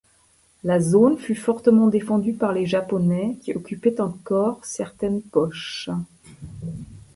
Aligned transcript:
La 0.63 0.79
zone 0.79 1.15
fut 1.19 1.35
fortement 1.35 1.85
défendue 1.87 2.33
par 2.33 2.53
les 2.53 2.65
Japonais, 2.65 3.37
qui 3.39 3.53
occupaient 3.55 4.01
encore 4.01 4.65
certaines 4.65 5.21
poches. 5.21 5.91